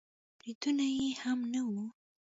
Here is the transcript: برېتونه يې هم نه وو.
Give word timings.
برېتونه 0.39 0.85
يې 0.97 1.09
هم 1.21 1.39
نه 1.53 1.61
وو. 1.69 1.83